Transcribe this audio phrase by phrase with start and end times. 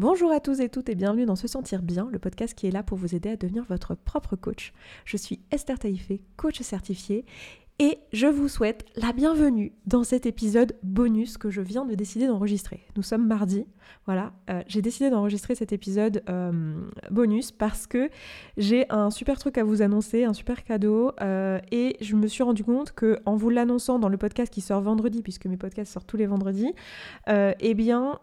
[0.00, 2.72] Bonjour à tous et toutes et bienvenue dans Se Sentir Bien, le podcast qui est
[2.72, 4.72] là pour vous aider à devenir votre propre coach.
[5.04, 7.24] Je suis Esther Taïfé, coach certifiée
[7.80, 12.28] et je vous souhaite la bienvenue dans cet épisode bonus que je viens de décider
[12.28, 12.86] d'enregistrer.
[12.96, 13.66] Nous sommes mardi,
[14.06, 16.74] voilà, euh, j'ai décidé d'enregistrer cet épisode euh,
[17.10, 18.10] bonus parce que
[18.56, 22.42] j'ai un super truc à vous annoncer, un super cadeau, euh, et je me suis
[22.42, 25.92] rendu compte que en vous l'annonçant dans le podcast qui sort vendredi, puisque mes podcasts
[25.92, 26.74] sortent tous les vendredis,
[27.26, 28.20] eh bien,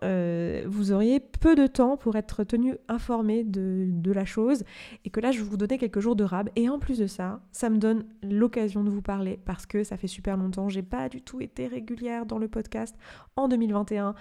[0.65, 4.63] vous auriez peu de temps pour être tenu informé de, de la chose,
[5.03, 7.41] et que là, je vous donner quelques jours de rab, et en plus de ça,
[7.51, 11.09] ça me donne l'occasion de vous parler parce que ça fait super longtemps, j'ai pas
[11.09, 12.95] du tout été régulière dans le podcast
[13.35, 14.15] en 2021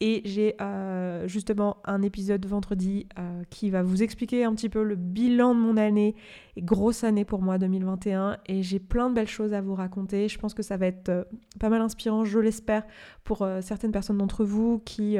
[0.00, 4.82] et j'ai euh, justement un épisode vendredi euh, qui va vous expliquer un petit peu
[4.82, 6.16] le bilan de mon année,
[6.58, 10.28] grosse année pour moi 2021 et j'ai plein de belles choses à vous raconter.
[10.28, 11.24] Je pense que ça va être euh,
[11.60, 12.82] pas mal inspirant, je l'espère,
[13.22, 15.18] pour certaines personnes d'entre vous qui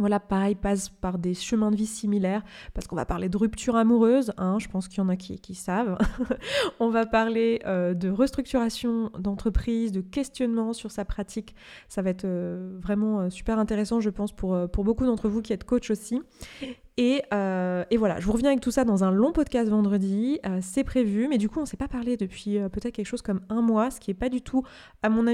[0.00, 2.42] voilà, pareil, passe par des chemins de vie similaires,
[2.74, 5.54] parce qu'on va parler de rupture amoureuse, hein, je pense qu'il y en a qui,
[5.54, 5.98] savent.
[6.80, 11.54] on va parler euh, de restructuration d'entreprise, de questionnement sur sa pratique.
[11.88, 15.52] Ça va être euh, vraiment euh, super intéressant, je pense, pour beaucoup d'entre vous qui
[15.52, 16.20] êtes coach aussi.
[17.00, 20.58] Euh, et, voilà, je vous reviens avec tout ça dans un long podcast vendredi, euh,
[20.60, 23.22] c'est prévu, mais du coup on ne s'est pas parlé depuis euh, peut-être quelque chose
[23.22, 24.62] comme un mois, ce qui n'est pas du tout
[25.02, 25.26] à mon,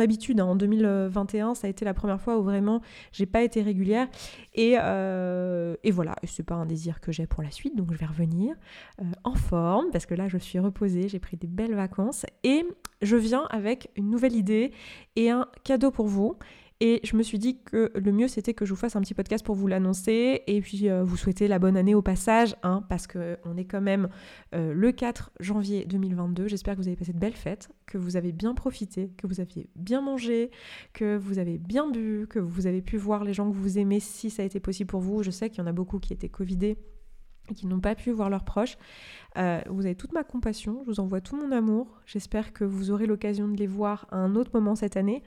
[0.00, 0.40] habitude.
[0.40, 0.46] Hein.
[0.46, 2.80] En 2021, ça a été la première fois où vraiment
[3.12, 4.08] j'ai pas été régulière.
[4.54, 8.06] Et, et voilà, c'est pas un désir que j'ai pour la suite, donc je vais
[8.06, 8.54] revenir
[9.24, 12.66] en forme, parce que là je suis reposée, j'ai pris des belles vacances, et
[13.02, 14.72] je viens avec une nouvelle idée
[15.16, 16.36] et un cadeau pour vous.
[16.86, 19.14] Et je me suis dit que le mieux c'était que je vous fasse un petit
[19.14, 22.84] podcast pour vous l'annoncer et puis euh, vous souhaiter la bonne année au passage, hein,
[22.90, 24.10] parce qu'on est quand même
[24.54, 26.46] euh, le 4 janvier 2022.
[26.46, 29.40] J'espère que vous avez passé de belles fêtes, que vous avez bien profité, que vous
[29.40, 30.50] aviez bien mangé,
[30.92, 33.98] que vous avez bien bu, que vous avez pu voir les gens que vous aimez
[33.98, 35.22] si ça a été possible pour vous.
[35.22, 36.76] Je sais qu'il y en a beaucoup qui étaient Covidés
[37.50, 38.76] et qui n'ont pas pu voir leurs proches.
[39.38, 41.98] Euh, vous avez toute ma compassion, je vous envoie tout mon amour.
[42.04, 45.22] J'espère que vous aurez l'occasion de les voir à un autre moment cette année.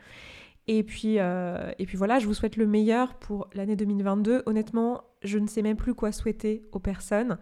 [0.70, 4.44] Et puis, euh, et puis voilà, je vous souhaite le meilleur pour l'année 2022.
[4.46, 7.38] Honnêtement, je ne sais même plus quoi souhaiter aux personnes.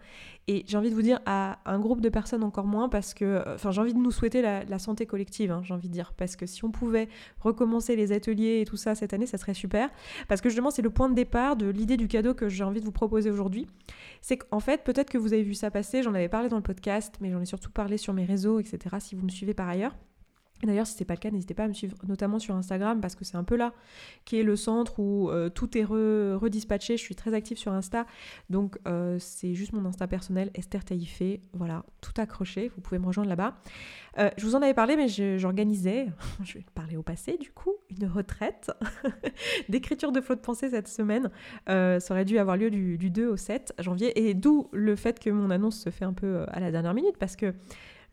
[0.46, 3.42] Et j'ai envie de vous dire à un groupe de personnes encore moins parce que,
[3.52, 6.12] enfin, j'ai envie de nous souhaiter la, santé collective, hein, j'ai envie de dire.
[6.16, 7.08] Parce que si on pouvait
[7.40, 9.90] recommencer les ateliers et tout ça cette année, ça serait super.
[10.28, 12.80] Parce que justement, c'est le point de départ de l'idée du cadeau que j'ai envie
[12.80, 13.66] de vous proposer aujourd'hui.
[14.20, 16.62] C'est qu'en fait, peut-être que vous avez vu ça passer, j'en avais parlé dans le
[16.62, 19.68] podcast, mais j'en ai surtout parlé sur mes réseaux, etc., si vous me suivez par
[19.68, 19.96] ailleurs.
[20.62, 23.00] D'ailleurs, si ce n'est pas le cas, n'hésitez pas à me suivre, notamment sur Instagram,
[23.00, 23.74] parce que c'est un peu là
[24.24, 26.96] qui est le centre où euh, tout est redispatché.
[26.96, 28.06] Je suis très active sur Insta,
[28.48, 31.42] donc euh, c'est juste mon Insta personnel, Esther Taïfé.
[31.52, 33.58] Voilà, tout accroché, vous pouvez me rejoindre là-bas.
[34.18, 35.08] Euh, je vous en avais parlé, mais
[35.38, 36.06] j'organisais,
[36.42, 38.70] je, vais parler au passé du coup, une retraite
[39.68, 41.30] d'écriture de flot de pensée cette semaine.
[41.66, 45.20] ça aurait dû avoir lieu du, du 2 au 7 janvier, et d'où le fait
[45.20, 47.52] que mon annonce se fait un peu à la dernière minute, parce que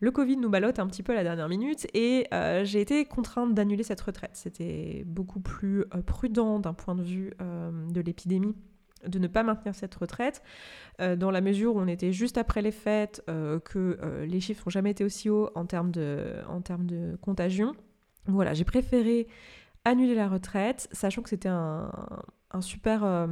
[0.04, 3.06] le Covid nous ballotte un petit peu à la dernière minute et euh, j'ai été
[3.06, 4.32] contrainte d'annuler cette retraite.
[4.34, 8.54] C'était beaucoup plus euh, prudent d'un point de vue euh, de l'épidémie
[9.06, 10.42] de ne pas maintenir cette retraite,
[10.98, 14.92] dans la mesure où on était juste après les fêtes, que les chiffres n'ont jamais
[14.92, 17.74] été aussi hauts en termes de, contagion.
[18.24, 19.28] Voilà, j'ai préféré
[19.84, 21.90] annuler la retraite, sachant que c'était un,
[22.60, 23.28] super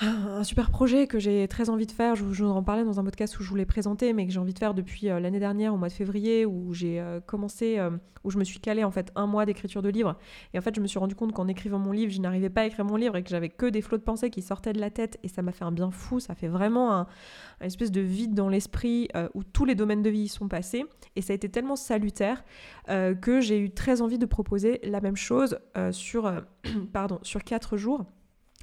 [0.00, 2.14] un super projet que j'ai très envie de faire.
[2.14, 4.38] Je vous, en parlais dans un podcast où je vous l'ai présenté, mais que j'ai
[4.38, 7.78] envie de faire depuis euh, l'année dernière, au mois de février, où j'ai euh, commencé,
[7.78, 7.90] euh,
[8.22, 10.16] où je me suis calée en fait un mois d'écriture de livre.
[10.54, 12.60] Et en fait, je me suis rendu compte qu'en écrivant mon livre, je n'arrivais pas
[12.60, 14.80] à écrire mon livre et que j'avais que des flots de pensées qui sortaient de
[14.80, 15.18] la tête.
[15.24, 16.20] Et ça m'a fait un bien fou.
[16.20, 17.06] Ça fait vraiment un,
[17.60, 20.84] espèce de vide dans l'esprit où tous les domaines de vie y sont passés.
[21.16, 22.44] Et ça a été tellement salutaire
[22.86, 25.58] que j'ai eu très envie de proposer la même chose
[25.90, 26.32] sur,
[26.92, 28.04] pardon, sur quatre jours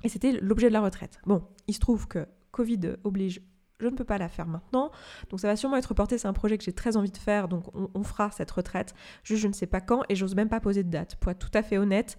[0.05, 1.19] et c'était l'objet de la retraite.
[1.25, 3.41] Bon, il se trouve que Covid oblige
[3.79, 4.91] je ne peux pas la faire maintenant.
[5.29, 7.47] Donc ça va sûrement être reporté, c'est un projet que j'ai très envie de faire,
[7.47, 8.93] donc on, fera cette retraite.
[9.23, 11.15] Juste je ne sais pas quand et j'ose même pas poser de date.
[11.15, 12.17] Pour être tout à fait honnête,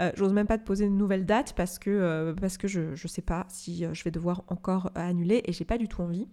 [0.00, 2.90] euh, j'ose même pas te poser de nouvelle date parce que, euh, parce que je
[2.90, 6.02] ne sais pas si euh, je vais devoir encore annuler et j'ai pas du tout
[6.02, 6.26] envie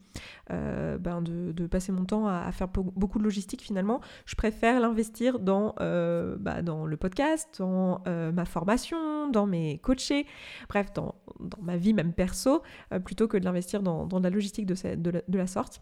[0.49, 4.01] ben de, passer mon temps à, faire beaucoup de logistique finalement.
[4.25, 10.25] Je préfère l'investir dans, bah, dans le podcast, dans ma formation, dans mes coachés,
[10.69, 12.61] bref, dans, dans ma vie même perso,
[13.03, 15.81] plutôt que de l'investir dans, dans de la logistique de, la, sorte.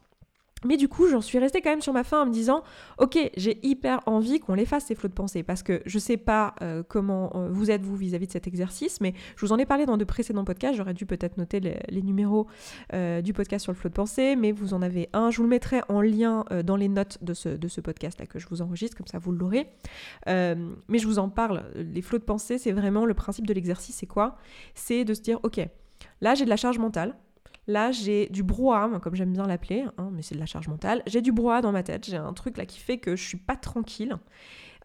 [0.65, 2.63] Mais du coup, j'en suis restée quand même sur ma fin en me disant,
[2.97, 6.55] ok, j'ai hyper envie qu'on les ces flots de pensée, parce que je sais pas
[6.61, 9.65] euh, comment euh, vous êtes vous vis-à-vis de cet exercice, mais je vous en ai
[9.65, 10.75] parlé dans de précédents podcasts.
[10.75, 12.47] J'aurais dû peut-être noter les, numéros
[12.93, 15.31] euh, du podcast sur le flot de pensée, mais vous en avez un.
[15.31, 18.25] Je vous le mettrai en lien dans les notes de ce, de ce podcast là
[18.25, 19.67] que je vous enregistre, comme ça vous l'aurez.
[20.25, 21.63] mais je vous en parle.
[21.75, 23.97] Les flots de pensée, c'est vraiment le principe de l'exercice.
[23.97, 24.37] C'est quoi?
[24.75, 25.67] C'est de se dire, ok
[26.21, 27.15] Là, j'ai de la charge mentale.
[27.67, 31.01] Là, j'ai du brouhaha, comme j'aime bien l'appeler, hein, mais c'est de la charge mentale.
[31.07, 32.05] J'ai du brouhaha dans ma tête.
[32.05, 34.17] J'ai un truc là qui fait que je suis pas tranquille.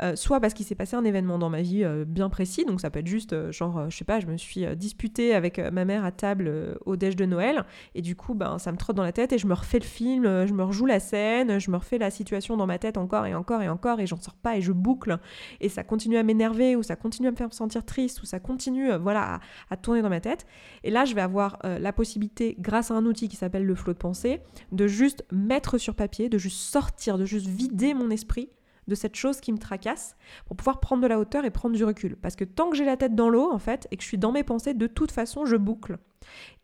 [0.01, 2.81] Euh, soit parce qu'il s'est passé un événement dans ma vie euh, bien précis, donc
[2.81, 5.85] ça peut être juste euh, genre, je sais pas, je me suis disputée avec ma
[5.85, 7.65] mère à table au déj de Noël,
[7.95, 9.85] et du coup, ben, ça me trotte dans la tête et je me refais le
[9.85, 13.27] film, je me rejoue la scène, je me refais la situation dans ma tête encore
[13.27, 15.19] et encore et encore, et j'en sors pas et je boucle,
[15.61, 18.39] et ça continue à m'énerver, ou ça continue à me faire sentir triste, ou ça
[18.39, 19.41] continue, voilà,
[19.71, 20.47] à, tourner dans ma tête.
[20.85, 23.93] Et là, je vais avoir la possibilité, grâce à un outil qui s'appelle le flot
[23.93, 24.41] de pensée,
[24.73, 28.51] de juste mettre sur papier, de juste sortir, de juste vider mon esprit
[28.89, 31.85] de cette chose qui me tracasse pour pouvoir prendre de la hauteur et prendre du
[31.85, 32.17] recul.
[32.17, 34.19] Parce que tant que j'ai la tête dans l'eau, en fait, et que je suis
[34.19, 35.99] dans mes pensées, de toute façon, je boucle.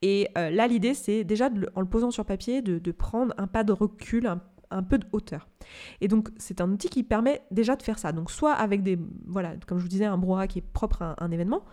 [0.02, 3.64] Et euh, là, l'idée, c'est déjà, en le posant sur papier, de, prendre un pas
[3.64, 5.48] de recul, un, peu de hauteur.
[6.00, 8.12] Et donc, c'est un outil qui permet déjà de faire ça.
[8.12, 11.14] Donc, soit avec des, voilà, comme je vous disais, un brouhaha qui est propre à
[11.18, 11.64] un, événement,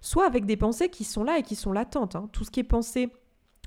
[0.00, 2.16] soit avec des pensées qui sont là et qui sont latentes.
[2.16, 2.28] Hein.
[2.32, 3.12] Tout ce qui est pensé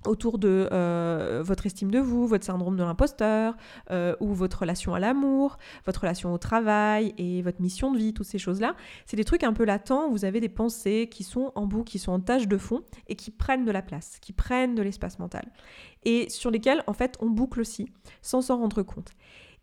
[0.05, 3.55] autour de euh, votre estime de vous, votre syndrome de l'imposteur,
[3.91, 8.13] euh, ou votre relation à l'amour, votre relation au travail et votre mission de vie,
[8.13, 8.75] toutes ces choses-là.
[9.05, 11.99] C'est des trucs un peu latents, vous avez des pensées qui sont en bout, qui
[11.99, 15.19] sont en tâche de fond et qui prennent de la place, qui prennent de l'espace
[15.19, 15.51] mental.
[16.03, 17.87] Et sur lesquels, en fait, on boucle aussi,
[18.21, 19.11] sans s'en rendre compte.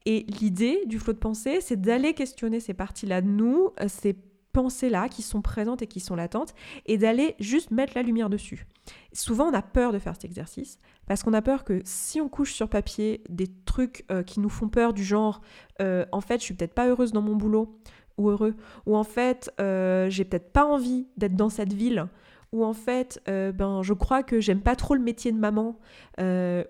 [0.06, 4.17] Et l'idée du flot de pensée, c'est d'aller questionner ces parties-là de nous, euh, ces
[4.58, 6.52] pensées-là qui sont présentes et qui sont latentes,
[6.87, 8.66] et d'aller juste mettre la lumière dessus.
[9.12, 12.28] Souvent, on a peur de faire cet exercice parce qu'on a peur que si on
[12.28, 15.43] couche sur papier des trucs euh, qui nous font peur, du genre
[15.81, 17.78] euh, en fait, je suis peut-être pas heureuse dans mon boulot
[18.16, 22.08] ou heureux, ou en fait, euh, j'ai peut-être pas envie d'être dans cette ville,
[22.50, 25.78] ou en fait, ben, je crois que j'aime pas trop le métier de maman,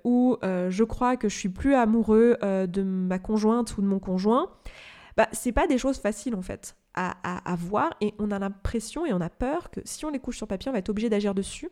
[0.05, 4.51] ou je crois que je suis plus amoureux de ma conjointe ou de mon conjoint.
[5.17, 7.95] Bah, c'est pas des choses faciles en fait à, à voir.
[8.01, 10.69] Et on a l'impression et on a peur que si on les couche sur papier,
[10.69, 11.71] on va être obligé d'agir dessus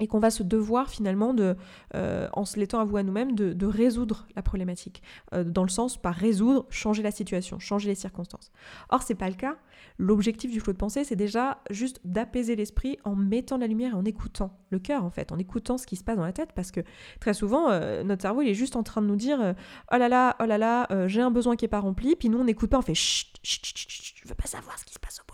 [0.00, 1.56] et qu'on va se devoir finalement de,
[1.94, 5.02] euh, en se l'étant avoué à nous-mêmes, de, résoudre la problématique,
[5.32, 8.50] euh, dans le sens par résoudre, changer la situation, changer les circonstances.
[8.90, 9.56] Or c'est pas le cas.
[9.98, 13.94] L'objectif du flot de pensée, c'est déjà juste d'apaiser l'esprit en mettant la lumière et
[13.94, 16.52] en écoutant le cœur en fait, en écoutant ce qui se passe dans la tête,
[16.54, 16.80] parce que
[17.20, 19.54] très souvent euh, notre cerveau il est juste en train de nous dire
[19.92, 22.38] oh là là, oh là là, j'ai un besoin qui est pas rempli, puis nous
[22.38, 24.94] on n'écoute pas, on fait chut, chut, chut, chut, je veux pas savoir ce qui
[24.94, 25.33] se passe au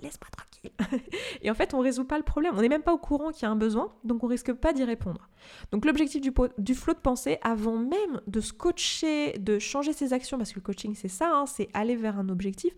[0.00, 0.72] laisse-moi tranquille.
[1.42, 2.54] et en fait, on résout pas le problème.
[2.56, 4.72] On n'est même pas au courant qu'il y a un besoin, donc on risque pas
[4.72, 5.28] d'y répondre.
[5.72, 10.38] Donc l'objectif du, flot de pensée, avant même de se coacher, de changer ses actions,
[10.38, 12.72] parce que le coaching c'est ça, hein, c'est aller vers un objectif,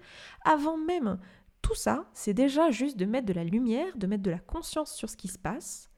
[0.45, 1.19] avant même
[1.63, 4.95] tout ça, c'est déjà juste de mettre de la lumière, de mettre de la conscience
[4.95, 5.91] sur ce qui se passe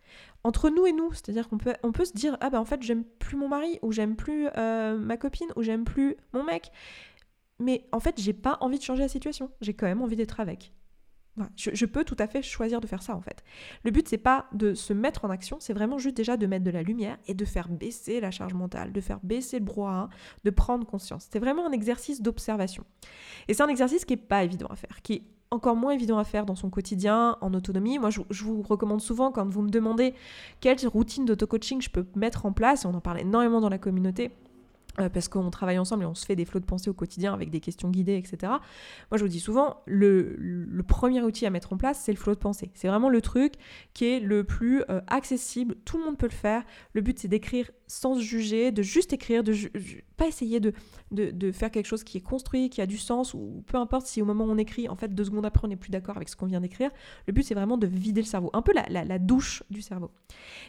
[0.44, 1.12] entre nous et nous.
[1.12, 3.78] C'est-à-dire qu'on peut, on peut se dire, ah ben en fait j'aime plus mon mari,
[3.82, 6.72] ou j'aime plus euh, ma copine, ou j'aime plus mon mec.
[7.58, 9.50] Mais en fait, j'ai pas envie de changer la situation.
[9.60, 10.72] J'ai quand même envie d'être avec
[11.56, 13.42] je, peux tout à fait choisir de faire ça en fait.
[13.84, 16.64] Le but c'est pas de se mettre en action, c'est vraiment juste déjà de mettre
[16.64, 20.08] de la lumière et de faire baisser la charge mentale, de faire baisser le brouhaha,
[20.44, 21.28] de prendre conscience.
[21.30, 22.84] C'est vraiment un exercice d'observation.
[23.48, 26.18] Et c'est un exercice qui est pas évident à faire, qui est encore moins évident
[26.18, 27.98] à faire dans son quotidien, en autonomie.
[27.98, 30.14] Moi, je, je vous recommande souvent quand vous me demandez
[30.60, 33.78] quelle routine d'auto-coaching je peux mettre en place, et on en parle énormément dans la
[33.78, 34.30] communauté,
[34.96, 37.50] parce qu'on travaille ensemble et on se fait des flots de pensée au quotidien avec
[37.50, 38.52] des questions guidées, etc.
[39.10, 40.36] Moi, je vous dis souvent, le,
[40.86, 42.70] premier outil à mettre en place, c'est le flot de pensée.
[42.74, 43.54] C'est vraiment le truc
[43.94, 45.76] qui est le plus euh, accessible.
[45.84, 46.64] Tout le monde peut le faire.
[46.92, 49.54] Le but, c'est d'écrire sans se juger, de juste écrire, de
[50.16, 50.72] pas essayer de,
[51.52, 54.24] faire quelque chose qui est construit, qui a du sens, ou peu importe si au
[54.24, 56.36] moment où on écrit, en fait, deux secondes après, on n'est plus d'accord avec ce
[56.36, 56.90] qu'on vient d'écrire.
[57.26, 60.10] Le but, c'est vraiment de vider le cerveau, un peu la douche du cerveau.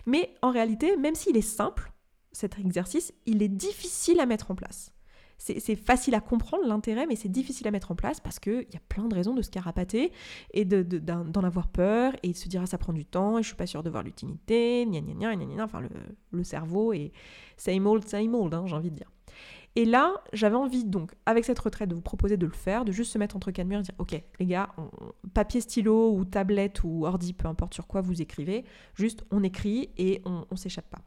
[0.05, 1.92] Mais en réalité, même s'il est simple,
[2.33, 4.91] cet exercice, il est difficile à mettre en place.
[5.39, 8.77] C'est facile à comprendre l'intérêt, mais c'est difficile à mettre en place parce qu'il y
[8.77, 10.13] a plein de raisons de se carapater
[10.51, 13.47] et d'en avoir peur et de se dire ah, ça prend du temps et je
[13.47, 15.81] suis pas sûre de voir l'utilité, gna gna gna gna gna, enfin
[16.31, 17.11] le, cerveau est
[17.57, 19.11] same old, same old, hein, j'ai envie de dire.
[19.75, 22.93] Et là, j'avais envie donc, avec cette retraite, de vous proposer de le faire, de
[22.93, 24.69] juste se mettre entre quatre murs et dire, ok, les gars,
[25.33, 28.63] papier, stylo ou tablette ou ordi, peu importe sur quoi vous écrivez,
[28.93, 31.01] juste on écrit et on, on s'échappe pas.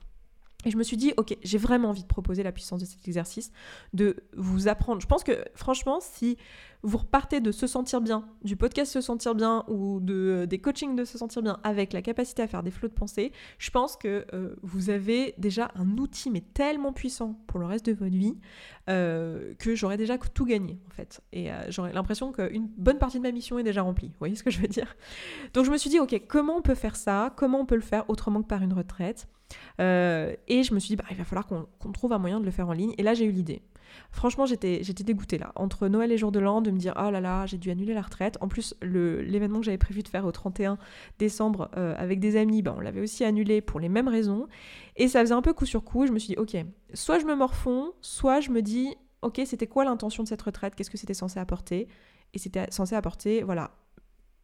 [0.65, 3.07] Et je me suis dit, ok, j'ai vraiment envie de proposer la puissance de cet
[3.07, 3.53] exercice,
[3.93, 5.01] de vous apprendre.
[5.01, 6.37] Je pense que franchement, si
[6.83, 10.95] vous repartez de se sentir bien, du podcast se sentir bien ou de, des coachings
[10.97, 13.97] de se sentir bien avec la capacité à faire des flots de pensée, je pense
[13.97, 18.15] que euh, vous avez déjà un outil mais tellement puissant pour le reste de votre
[18.17, 18.37] vie
[18.89, 21.21] euh, que j'aurais déjà tout gagné en fait.
[21.33, 24.09] Et euh, j'aurais l'impression qu'une bonne partie de ma mission est déjà remplie.
[24.09, 24.97] Vous voyez ce que je veux dire?
[25.55, 27.33] Donc je me suis dit, ok, comment on peut faire ça?
[27.37, 29.29] Comment on peut le faire autrement que par une retraite?
[29.79, 32.51] Et je me suis dit, bah, il va falloir qu'on trouve un moyen de le
[32.51, 32.95] faire en ligne.
[32.99, 33.63] Et là, j'ai eu l'idée.
[34.11, 35.53] Franchement, j'étais, dégoûtée là.
[35.55, 37.95] Entre Noël et jour de l'an, de me dire oh là là, j'ai dû annuler
[37.95, 38.37] la retraite.
[38.41, 40.79] En plus, l'événement que j'avais prévu de faire au 31
[41.19, 44.47] décembre euh, avec des amis, ben, on l'avait aussi annulé pour les mêmes raisons.
[44.97, 46.07] Et ça faisait un peu coup sur coup.
[46.07, 46.57] Je me suis dit ok,
[46.95, 50.75] soit je me morfonds, soit je me dis ok, c'était quoi l'intention de cette retraite?
[50.75, 51.89] Qu'est-ce que c'était censé apporter?
[52.35, 53.71] Et c'était censé apporter, voilà,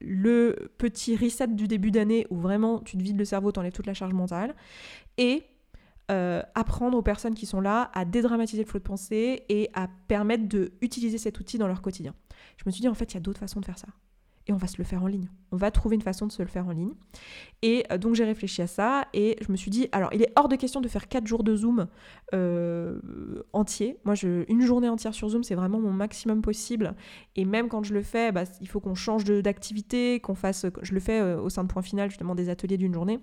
[0.04, 3.86] le petit reset du début d'année où vraiment tu te vides le cerveau, t'enlèves toute
[3.86, 4.54] la charge mentale.
[5.18, 5.44] Et
[6.10, 9.88] euh, apprendre aux personnes qui sont là à dédramatiser le flot de pensée et à
[10.08, 12.14] permettre d'utiliser cet outil dans leur quotidien.
[12.56, 13.88] Je me suis dit, en fait, il y a d'autres façons de faire ça.
[14.46, 15.28] Et on va se le faire en ligne.
[15.52, 16.94] On va trouver une façon de se le faire en ligne.
[17.62, 20.32] Et euh, donc j'ai réfléchi à ça et je me suis dit, alors il est
[20.36, 21.86] hors de question de faire 4 jours de Zoom
[22.34, 22.98] euh,
[23.52, 23.98] entier.
[24.04, 26.94] Moi, une journée entière sur Zoom, c'est vraiment mon maximum possible.
[27.36, 30.94] Et même quand je le fais, bah, il faut qu'on change d'activité, qu'on fasse, je
[30.94, 33.20] le fais au sein de Point Final, justement, des ateliers d'une journée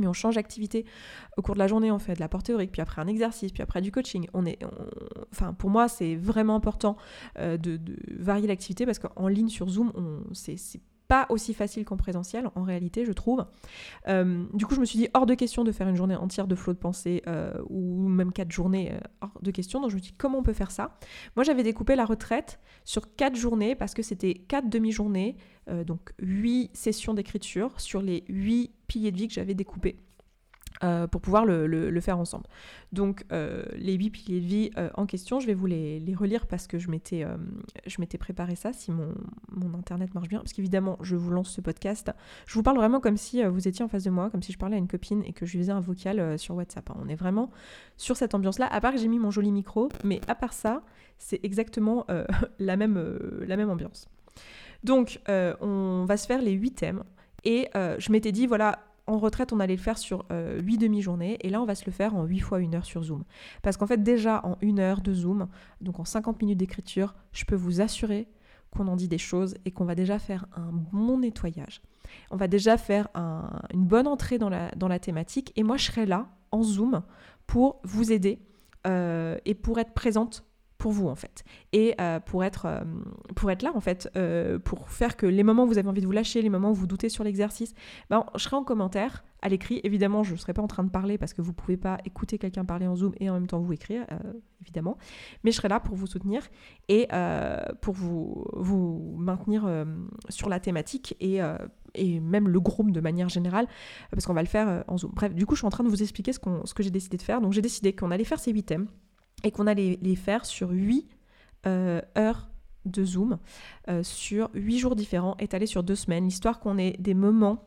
[0.00, 0.84] mais on change d'activité
[1.36, 3.52] au cours de la journée, on fait de la porte théorique, puis après un exercice,
[3.52, 4.26] puis après du coaching.
[4.34, 4.58] On est,
[5.32, 6.96] enfin, pour moi, c'est vraiment important
[7.38, 7.80] euh, de,
[8.18, 9.92] varier l'activité parce qu'en ligne sur Zoom,
[10.32, 10.56] c'est
[11.08, 13.44] pas aussi facile qu'en présentiel, en réalité, je trouve.
[14.06, 16.46] Euh, du coup, je me suis dit, hors de question de faire une journée entière
[16.46, 19.80] de flot de pensée, euh, ou même quatre journées, hors de question.
[19.80, 20.96] Donc, je me suis dit, comment on peut faire ça?
[21.34, 25.36] Moi, j'avais découpé la retraite sur quatre journées, parce que c'était quatre demi-journées,
[25.86, 29.96] donc huit sessions d'écriture sur les huit piliers de vie que j'avais découpés.
[30.82, 32.46] Euh, pour pouvoir le, faire ensemble.
[32.92, 36.46] Donc euh, les huit piliers de vie euh, en question, je vais vous les, relire
[36.46, 37.26] parce que je m'étais,
[37.98, 39.12] m'étais préparé ça si mon,
[39.74, 40.38] internet marche bien.
[40.38, 42.10] Parce qu'évidemment, je vous lance ce podcast.
[42.46, 44.58] Je vous parle vraiment comme si vous étiez en face de moi, comme si je
[44.58, 46.88] parlais à une copine et que je faisais un vocal sur WhatsApp.
[46.90, 46.96] Hein.
[46.98, 47.50] On est vraiment
[47.98, 50.82] sur cette ambiance-là, à part que j'ai mis mon joli micro, mais à part ça,
[51.18, 52.06] c'est exactement
[52.58, 52.96] la même
[53.68, 54.08] ambiance.
[54.82, 57.02] Donc on va se faire les huit thèmes.
[57.44, 58.78] Et je m'étais dit, voilà,
[59.10, 61.84] en retraite, on allait le faire sur euh, 8 demi-journées, et là, on va se
[61.84, 63.24] le faire en 8 fois 1 heure sur Zoom.
[63.62, 65.48] Parce qu'en fait, déjà en 1 heure de Zoom,
[65.80, 68.28] donc en 50 minutes d'écriture, je peux vous assurer
[68.70, 71.82] qu'on en dit des choses et qu'on va déjà faire un bon nettoyage.
[72.30, 73.08] On va déjà faire
[73.72, 77.02] une bonne entrée dans la, dans la thématique, et moi, je serai là, en Zoom,
[77.46, 78.38] pour vous aider
[78.86, 80.44] euh, et pour être présente
[80.80, 82.80] pour vous en fait et euh, pour être euh,
[83.36, 86.00] pour être là en fait euh, pour faire que les moments où vous avez envie
[86.00, 87.74] de vous lâcher les moments où vous doutez sur l'exercice
[88.08, 90.88] ben, je serai en commentaire à l'écrit évidemment je ne serai pas en train de
[90.90, 93.60] parler parce que vous pouvez pas écouter quelqu'un parler en zoom et en même temps
[93.60, 94.06] vous écrire
[94.62, 94.96] évidemment
[95.44, 96.42] mais je serai là pour vous soutenir
[96.88, 97.08] et
[97.82, 99.68] pour vous vous maintenir
[100.30, 101.40] sur la thématique et
[101.94, 103.66] et même le groupe de manière générale,
[104.12, 105.10] parce qu'on va le faire en Zoom.
[105.12, 107.16] Bref, du coup, je suis en train de vous expliquer ce, ce que j'ai décidé
[107.16, 107.40] de faire.
[107.40, 108.86] Donc, j'ai décidé qu'on allait faire ces huit thèmes
[109.44, 111.08] et qu'on allait les faire sur 8
[111.66, 112.48] euh, heures
[112.86, 113.38] de Zoom,
[113.88, 117.66] euh, sur 8 jours différents, étalés sur deux semaines, l'histoire qu'on ait des moments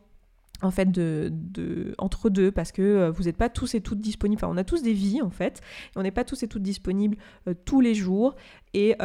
[0.61, 3.99] en fait de, de, entre deux parce que euh, vous n'êtes pas tous et toutes
[3.99, 4.39] disponibles.
[4.43, 5.61] Enfin on a tous des vies en fait
[5.93, 7.17] et on n'est pas tous et toutes disponibles
[7.65, 8.35] tous les jours
[8.73, 8.95] et,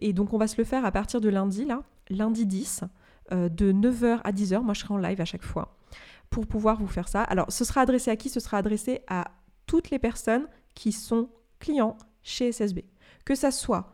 [0.00, 2.84] et, donc on va se le faire à partir de lundi là lundi 10
[3.32, 5.76] de 9h à 10h moi je serai en live à chaque fois
[6.30, 7.22] pour pouvoir vous faire ça.
[7.22, 8.28] Alors ce sera adressé à qui?
[8.28, 9.26] Ce sera adressé à
[9.66, 11.28] toutes les personnes qui sont
[11.64, 12.84] clients chez SSB.
[13.24, 13.92] Que ça soit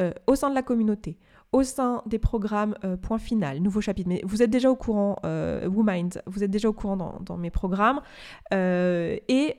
[0.00, 1.18] euh, au sein de la communauté,
[1.52, 4.08] au sein des programmes euh, Point Final, Nouveau Chapitre.
[4.08, 7.50] Mais vous êtes déjà au courant, euh, WoMind, vous êtes déjà au courant dans, mes
[7.50, 8.00] programmes
[8.52, 9.58] et,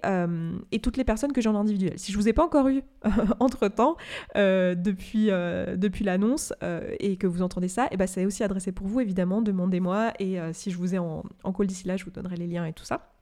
[0.71, 1.93] et, toutes les personnes que j'ai en individuel.
[1.97, 2.81] Si je ne vous ai pas encore eu
[3.39, 3.95] entre-temps,
[4.35, 6.53] depuis, depuis l'annonce
[6.99, 10.39] et que vous entendez ça, eh ben c'est aussi adressé pour vous, évidemment, demandez-moi et
[10.53, 12.73] si je vous ai en, en call d'ici là, je vous donnerai les liens et
[12.73, 13.13] tout ça.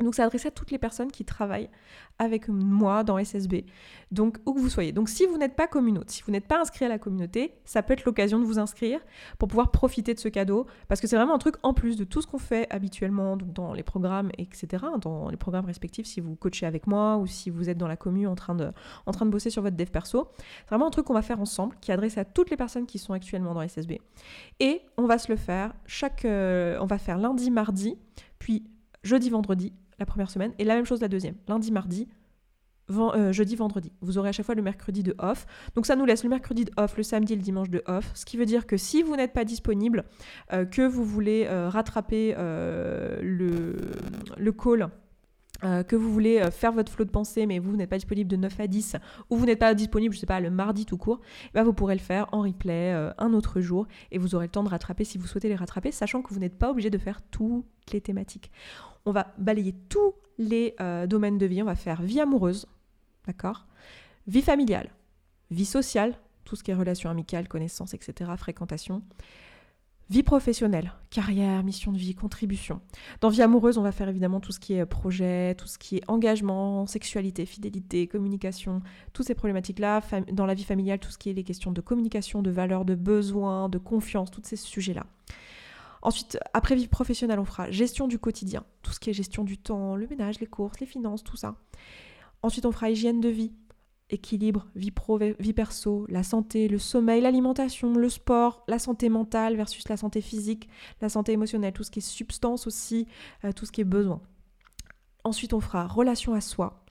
[0.00, 1.70] Donc c'est adressé à toutes les personnes qui travaillent
[2.18, 3.64] avec moi dans SSB,
[4.10, 4.92] donc où que vous soyez.
[4.92, 7.82] Donc si vous n'êtes pas communauté, si vous n'êtes pas inscrit à la communauté, ça
[7.82, 9.00] peut être l'occasion de vous inscrire
[9.38, 12.04] pour pouvoir profiter de ce cadeau, parce que c'est vraiment un truc en plus de
[12.04, 16.34] tout ce qu'on fait habituellement dans les programmes, etc., dans les programmes respectifs, si vous
[16.34, 18.70] coachez avec moi ou si vous êtes dans la commune en train de,
[19.06, 20.28] en train de bosser sur votre dev perso.
[20.38, 22.86] C'est vraiment un truc qu'on va faire ensemble, qui est adressé à toutes les personnes
[22.86, 24.00] qui sont actuellement dans SSB.
[24.60, 26.24] Et on va se le faire chaque...
[26.24, 27.96] Euh, on va faire lundi, mardi,
[28.38, 28.64] puis
[29.02, 32.08] jeudi, vendredi, la première semaine, et la même chose la deuxième, lundi, mardi,
[32.90, 33.92] euh, jeudi, vendredi.
[34.00, 35.46] Vous aurez à chaque fois le mercredi de off.
[35.74, 38.10] Donc ça nous laisse le mercredi de off, le samedi et le dimanche de off.
[38.14, 40.04] Ce qui veut dire que si vous n'êtes pas disponible,
[40.52, 43.76] euh, que vous voulez euh, rattraper le,
[44.36, 44.88] le call
[45.60, 48.60] que vous voulez faire votre flot de pensée, mais vous, n'êtes pas disponible de 9
[48.60, 48.96] à 10,
[49.30, 51.72] ou vous n'êtes pas disponible, je sais pas, le mardi tout court, eh ben vous
[51.72, 55.04] pourrez le faire en replay un autre jour, et vous aurez le temps de rattraper
[55.04, 58.00] si vous souhaitez les rattraper, sachant que vous n'êtes pas obligé de faire toutes les
[58.00, 58.52] thématiques
[59.08, 61.62] on va balayer tous les euh, domaines de vie.
[61.62, 62.66] On va faire vie amoureuse,
[63.26, 63.66] d'accord?
[64.26, 64.90] Vie familiale,
[65.50, 69.02] vie sociale, tout ce qui est relations amicales, connaissances, etc., fréquentation.
[70.10, 72.80] Vie professionnelle, carrière, mission de vie, contribution.
[73.20, 75.98] Dans vie amoureuse, on va faire évidemment tout ce qui est projet, tout ce qui
[75.98, 78.80] est engagement, sexualité, fidélité, communication,
[79.12, 80.00] toutes ces problématiques-là.
[80.32, 82.94] Dans la vie familiale, tout ce qui est les questions de communication, de valeur, de
[82.94, 85.04] besoin, de confiance, tous ces sujets-là.
[86.00, 89.58] Ensuite, après vie professionnelle, on fera gestion du quotidien, tout ce qui est gestion du
[89.58, 91.56] temps, le ménage, les courses, les finances, tout ça.
[92.42, 93.52] Ensuite, on fera hygiène de vie,
[94.10, 99.56] équilibre, vie pro, vie perso, la santé, le sommeil, l'alimentation, le sport, la santé mentale
[99.56, 100.68] versus la santé physique,
[101.00, 103.06] la santé émotionnelle, tout ce qui est substance aussi,
[103.44, 104.20] euh, tout ce qui est besoin.
[105.24, 106.84] Ensuite, on fera relation à soi,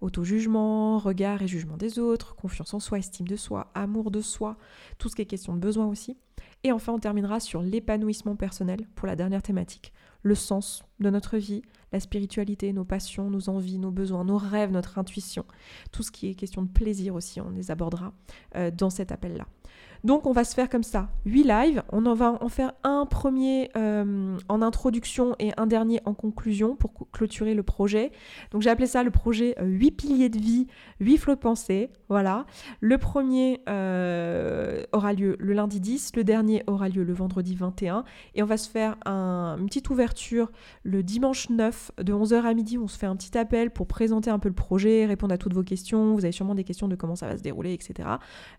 [0.00, 4.56] auto-jugement, regard et jugement des autres, confiance en soi, estime de soi, amour de soi,
[4.98, 6.16] tout ce qui est question de besoin aussi.
[6.64, 9.92] Et enfin, on terminera sur l'épanouissement personnel pour la dernière thématique,
[10.26, 14.72] le sens de notre vie, la spiritualité, nos passions, nos envies, nos besoins, nos rêves,
[14.72, 15.44] notre intuition,
[15.92, 18.12] tout ce qui est question de plaisir aussi, on les abordera
[18.56, 19.46] euh, dans cet appel-là.
[20.06, 23.06] Donc on va se faire comme ça, 8 lives, on en va en faire un
[23.06, 28.12] premier euh, en introduction et un dernier en conclusion pour clôturer le projet.
[28.52, 30.68] Donc j'ai appelé ça le projet 8 euh, piliers de vie,
[31.00, 32.46] 8 flots de pensée, voilà.
[32.80, 38.04] Le premier euh, aura lieu le lundi 10, le dernier aura lieu le vendredi 21
[38.36, 40.52] et on va se faire une petite ouverture
[40.84, 44.30] le dimanche 9 de 11h à midi, on se fait un petit appel pour présenter
[44.30, 46.94] un peu le projet, répondre à toutes vos questions, vous avez sûrement des questions de
[46.94, 48.08] comment ça va se dérouler, etc.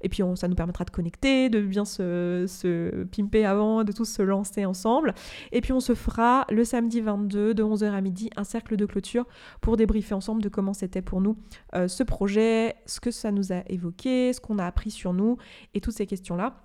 [0.02, 4.22] Et puis ça nous permettra de connecter de bien se, pimper avant, de tous se
[4.22, 5.14] lancer ensemble.
[5.52, 8.86] Et puis on se fera le samedi 22 de 11h à midi un cercle de
[8.86, 9.26] clôture
[9.62, 11.38] pour débriefer ensemble de comment c'était pour nous
[11.76, 15.38] euh, ce projet, ce que ça nous a évoqué, ce qu'on a appris sur nous
[15.74, 16.64] et toutes ces questions-là.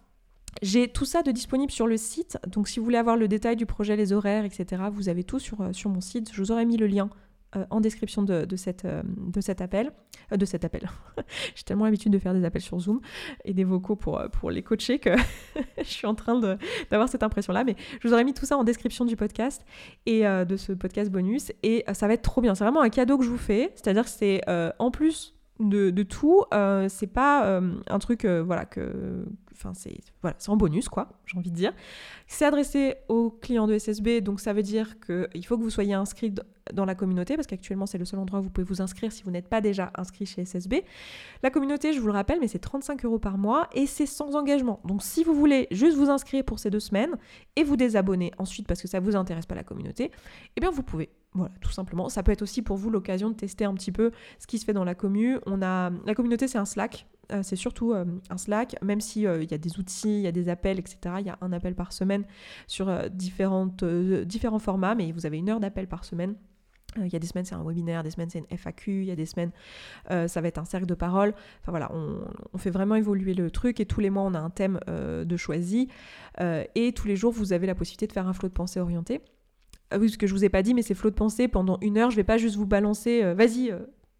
[0.60, 3.56] J'ai tout ça de disponible sur le site, donc si vous voulez avoir le détail
[3.56, 6.30] du projet, les horaires, etc., vous avez tout sur, euh, sur mon site.
[6.32, 7.08] Je vous aurais mis le lien
[7.54, 9.92] euh, en description de, cette, euh, de cet appel.
[10.32, 10.88] Euh, de cet appel.
[11.54, 13.00] J'ai tellement l'habitude de faire des appels sur Zoom
[13.44, 15.10] et des vocaux pour, pour les coacher que
[15.78, 16.40] je suis en train
[16.90, 17.64] d'avoir cette impression-là.
[17.64, 19.64] Mais je vous aurais mis tout ça en description du podcast
[20.06, 21.52] et de ce podcast bonus.
[21.62, 22.54] Et ça va être trop bien.
[22.54, 23.72] C'est vraiment un cadeau que je vous fais.
[23.74, 24.40] C'est-à-dire que c'est
[24.78, 26.44] en plus de, de tout,
[26.88, 31.56] c'est pas un truc voilà, que, Enfin, c'est voilà, en bonus, quoi, j'ai envie de
[31.56, 31.72] dire.
[32.26, 35.94] C'est adressé aux clients de SSB, donc ça veut dire qu'il faut que vous soyez
[35.94, 36.34] inscrit
[36.72, 39.22] dans la communauté, parce qu'actuellement, c'est le seul endroit où vous pouvez vous inscrire si
[39.24, 40.84] vous n'êtes pas déjà inscrit chez SSB.
[41.42, 44.36] La communauté, je vous le rappelle, mais c'est 35 euros par mois et c'est sans
[44.36, 44.80] engagement.
[44.84, 47.16] Donc, si vous voulez juste vous inscrire pour ces deux semaines
[47.56, 50.10] et vous désabonner ensuite parce que ça ne vous intéresse pas la communauté,
[50.56, 51.10] eh bien, vous pouvez.
[51.34, 52.10] Voilà, tout simplement.
[52.10, 54.66] Ça peut être aussi pour vous l'occasion de tester un petit peu ce qui se
[54.66, 55.38] fait dans la commu.
[55.46, 57.06] On a la communauté, c'est un Slack.
[57.32, 60.22] Euh, c'est surtout euh, un Slack, même s'il euh, il y a des outils, il
[60.22, 61.16] y a des appels, etc.
[61.20, 62.24] Il y a un appel par semaine
[62.66, 63.68] sur différents
[64.58, 66.34] formats, mais vous avez une heure d'appel par semaine.
[66.98, 69.10] Il y a des semaines, c'est un webinaire, des semaines, c'est une FAQ, il y
[69.10, 69.50] a des semaines,
[70.10, 71.34] ça va être un cercle de parole.
[71.60, 74.50] Enfin voilà, on, fait vraiment évoluer le truc et tous les mois, on a un
[74.50, 75.88] thème de choisi.
[76.38, 79.22] et tous les jours, vous avez la possibilité de faire un flot de pensée orienté.
[79.98, 81.96] oui, ce que je vous ai pas dit, mais c'est flot de pensée pendant une
[81.96, 82.10] heure.
[82.10, 83.72] Je vais pas juste vous balancer, vas-y,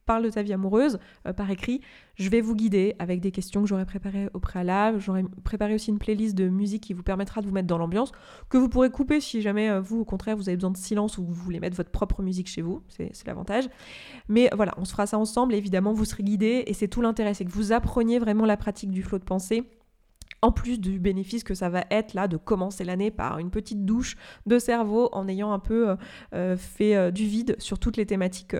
[0.06, 1.80] parle de ta vie amoureuse euh, par écrit,
[2.16, 5.00] je vais vous guider avec des questions que j'aurais préparées au préalable.
[5.00, 8.12] J'aurais préparé aussi une playlist de musique qui vous permettra de vous mettre dans l'ambiance,
[8.48, 11.18] que vous pourrez couper si jamais euh, vous, au contraire, vous avez besoin de silence
[11.18, 12.82] ou vous voulez mettre votre propre musique chez vous.
[12.88, 13.68] C'est l'avantage.
[14.28, 15.54] Mais voilà, on se fera ça ensemble.
[15.54, 18.90] évidemment, vous serez guidé et c'est tout l'intérêt, c'est que vous appreniez vraiment la pratique
[18.90, 19.64] du flot de pensée
[20.42, 23.84] en plus du bénéfice que ça va être là de commencer l'année par une petite
[23.84, 25.96] douche de cerveau en ayant un peu euh,
[26.34, 28.56] euh, fait euh, du vide sur toutes les thématiques,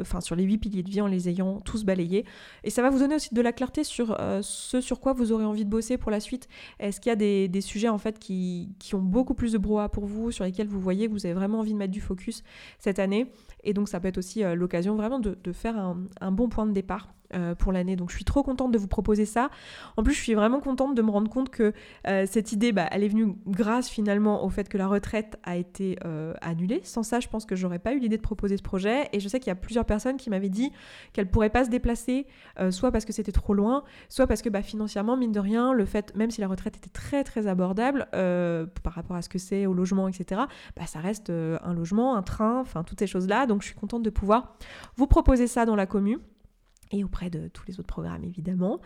[0.00, 2.24] enfin sur les huit piliers de vie en les ayant tous balayés.
[2.64, 5.44] Et ça va vous donner aussi de la clarté sur ce sur quoi vous aurez
[5.44, 6.48] envie de bosser pour la suite.
[6.80, 7.16] Est-ce qu'il y a
[7.48, 10.80] des, sujets en fait qui, ont beaucoup plus de brouhaha pour vous, sur lesquels vous
[10.80, 12.42] voyez que vous avez vraiment envie de mettre du focus
[12.78, 13.30] cette année?
[13.64, 17.08] Et donc ça peut être aussi l'occasion vraiment de, faire un bon point de départ
[17.34, 17.94] euh, pour l'année.
[17.94, 19.50] Donc je suis trop contente de vous proposer ça.
[19.98, 21.74] En plus, je suis vraiment contente de me rendre compte que
[22.06, 25.56] euh, cette idée, bah, elle est venue grâce finalement au fait que la retraite a
[25.56, 26.80] été euh, annulée.
[26.84, 29.10] Sans ça, je pense que j'aurais pas eu l'idée de proposer ce projet.
[29.12, 30.72] Et je sais qu'il y a plusieurs personnes qui m'avaient dit
[31.12, 32.26] qu'elles pourraient pas se déplacer,
[32.70, 35.84] soit parce que c'était trop loin, soit parce que bah, financièrement, mine de rien, le
[35.84, 39.66] fait, même si la retraite était très très abordable par rapport à ce que c'est
[39.66, 40.40] au logement, etc.,
[40.76, 43.46] bah, ça reste un logement, un train, enfin toutes ces choses-là.
[43.46, 44.56] Donc je suis contente de pouvoir
[44.96, 46.20] vous proposer ça dans la commune
[46.92, 48.80] et auprès de tous les autres programmes évidemment.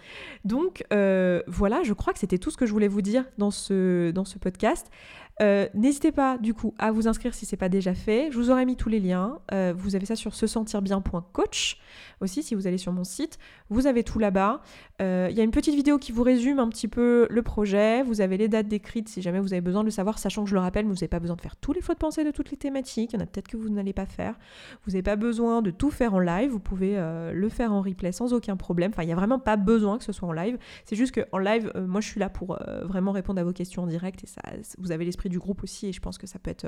[0.44, 3.50] Donc euh, voilà, je crois que c'était tout ce que je voulais vous dire dans
[3.50, 4.90] ce, dans ce podcast.
[5.40, 8.30] Euh, n'hésitez pas du coup à vous inscrire si ce n'est pas déjà fait.
[8.30, 9.38] Je vous aurais mis tous les liens.
[9.52, 11.78] Euh, vous avez ça sur se sentir bien.coach
[12.20, 13.38] aussi si vous allez sur mon site.
[13.70, 14.60] Vous avez tout là-bas.
[15.00, 18.04] Il y a une petite vidéo qui vous résume un petit peu le projet.
[18.04, 20.50] Vous avez les dates décrites si jamais vous avez besoin de le savoir, sachant que
[20.50, 22.30] je le rappelle, vous n'avez pas besoin de faire tous les flots de pensée de
[22.30, 23.12] toutes les thématiques.
[23.12, 24.38] Il y en a peut-être que vous n'allez pas faire.
[24.84, 26.52] Vous n'avez pas besoin de tout faire en live.
[26.52, 26.94] Vous pouvez
[27.32, 28.90] le faire en replay sans aucun problème.
[28.92, 30.58] Enfin, il n'y a vraiment pas besoin que ce soit en live.
[30.84, 33.86] C'est juste qu'en live, moi je suis là pour vraiment répondre à vos questions en
[33.86, 34.42] direct et ça,
[34.78, 36.66] vous avez l'esprit du groupe aussi et je pense que ça peut être,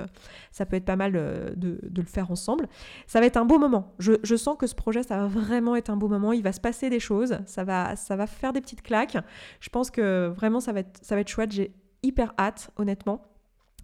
[0.53, 2.69] ça peut être pas mal de, le faire ensemble.
[3.07, 3.95] Ça va être un beau moment.
[3.99, 6.33] Je, je, sens que ce projet, ça va vraiment être un beau moment.
[6.33, 7.39] Il va se passer des choses.
[7.47, 9.17] Ça va, ça va faire des petites claques.
[9.61, 11.53] Je pense que vraiment, ça va être, ça va être chouette.
[11.53, 13.23] J'ai hyper hâte, honnêtement.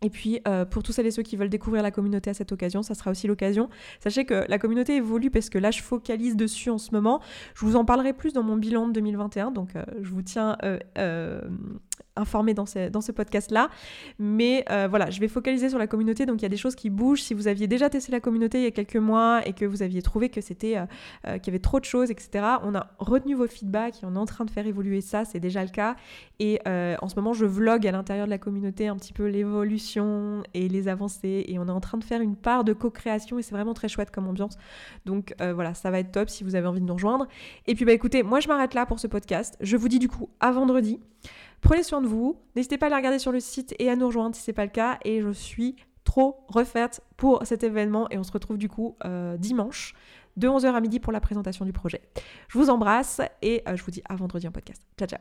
[0.02, 2.52] Et puis, euh, pour tous celles et ceux qui veulent découvrir la communauté à cette
[2.52, 3.68] occasion, ça sera aussi l'occasion.
[4.00, 7.20] Sachez que la communauté évolue parce que là, je focalise dessus en ce moment.
[7.54, 10.56] Je vous en parlerai plus dans mon bilan de 2021, donc euh, je vous tiens
[10.64, 11.40] euh,
[12.16, 13.70] informé dans ce, podcast-là.
[14.18, 16.26] Mais euh, voilà, je vais focaliser sur la communauté.
[16.26, 17.22] Donc il y a des choses qui bougent.
[17.22, 19.82] Si vous aviez déjà testé la communauté il y a quelques mois et que vous
[19.82, 20.86] aviez trouvé que c'était euh,
[21.26, 24.14] euh, qu'il y avait trop de choses, etc., on a retenu vos feedbacks et on
[24.14, 25.24] est en train de faire évoluer ça.
[25.24, 25.96] C'est déjà le cas.
[26.38, 30.42] Et en ce moment, je vlog à l'intérieur de la communauté un petit peu l'évolution
[30.54, 31.44] et les avancées.
[31.48, 33.88] Et on est en train de faire une part de co-création et c'est vraiment très
[33.88, 34.56] chouette comme ambiance.
[35.04, 37.26] Donc voilà, ça va être top si vous avez envie de nous rejoindre.
[37.66, 39.56] Et puis bah écoutez, moi je m'arrête là pour ce podcast.
[39.60, 40.98] Je vous dis du coup à vendredi.
[41.60, 42.36] Prenez soin de vous.
[42.56, 44.54] N'hésitez pas à la regarder sur le site et à nous rejoindre si ce n'est
[44.54, 44.98] pas le cas.
[45.04, 48.08] Et je suis trop refaite pour cet événement.
[48.10, 49.94] Et on se retrouve du coup euh, dimanche
[50.36, 52.00] de 11h à midi pour la présentation du projet.
[52.48, 54.82] Je vous embrasse et euh, je vous dis à vendredi en podcast.
[54.98, 55.20] Ciao ciao